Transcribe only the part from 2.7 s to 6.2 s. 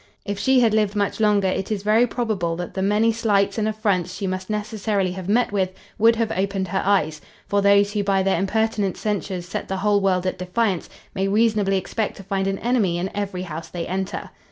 the many slights and affronts she must necessarily have met with, would